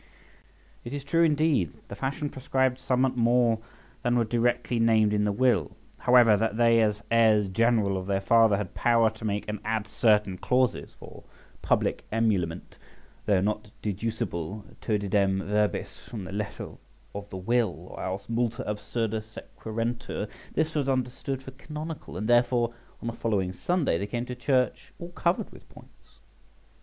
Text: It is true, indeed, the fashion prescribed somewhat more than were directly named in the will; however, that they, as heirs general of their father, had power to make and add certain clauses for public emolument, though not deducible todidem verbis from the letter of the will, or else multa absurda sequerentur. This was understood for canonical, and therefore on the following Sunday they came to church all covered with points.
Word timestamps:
It 0.83 0.93
is 0.95 1.03
true, 1.03 1.21
indeed, 1.23 1.73
the 1.87 1.95
fashion 1.95 2.31
prescribed 2.31 2.79
somewhat 2.79 3.15
more 3.15 3.59
than 4.01 4.17
were 4.17 4.23
directly 4.25 4.79
named 4.79 5.13
in 5.13 5.25
the 5.25 5.31
will; 5.31 5.75
however, 5.99 6.35
that 6.35 6.57
they, 6.57 6.81
as 6.81 7.03
heirs 7.11 7.47
general 7.49 7.97
of 7.97 8.07
their 8.07 8.19
father, 8.19 8.57
had 8.57 8.73
power 8.73 9.11
to 9.11 9.23
make 9.23 9.47
and 9.47 9.59
add 9.63 9.87
certain 9.87 10.39
clauses 10.39 10.93
for 10.99 11.23
public 11.61 12.03
emolument, 12.11 12.79
though 13.27 13.41
not 13.41 13.69
deducible 13.83 14.65
todidem 14.81 15.43
verbis 15.45 15.99
from 15.99 16.23
the 16.23 16.31
letter 16.31 16.69
of 17.13 17.29
the 17.29 17.37
will, 17.37 17.85
or 17.91 18.01
else 18.01 18.27
multa 18.27 18.63
absurda 18.63 19.21
sequerentur. 19.21 20.27
This 20.55 20.73
was 20.73 20.89
understood 20.89 21.43
for 21.43 21.51
canonical, 21.51 22.17
and 22.17 22.27
therefore 22.27 22.73
on 23.03 23.07
the 23.07 23.13
following 23.13 23.53
Sunday 23.53 23.99
they 23.99 24.07
came 24.07 24.25
to 24.25 24.33
church 24.33 24.93
all 24.97 25.11
covered 25.11 25.51
with 25.51 25.69
points. 25.69 26.17